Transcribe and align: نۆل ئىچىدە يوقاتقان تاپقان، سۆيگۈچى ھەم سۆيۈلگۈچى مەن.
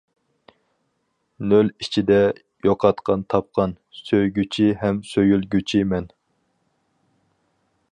نۆل 1.51 1.69
ئىچىدە 1.83 2.17
يوقاتقان 2.69 3.27
تاپقان، 3.35 3.77
سۆيگۈچى 3.99 4.67
ھەم 4.83 5.05
سۆيۈلگۈچى 5.13 5.85
مەن. 5.93 6.11